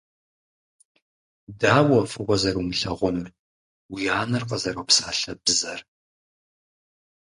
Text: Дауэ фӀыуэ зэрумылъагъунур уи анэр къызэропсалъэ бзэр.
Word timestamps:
Дауэ 1.59 1.99
фӀыуэ 2.11 2.35
зэрумылъагъунур 2.41 3.27
уи 3.93 4.03
анэр 4.19 4.43
къызэропсалъэ 4.49 5.33
бзэр. 5.45 5.79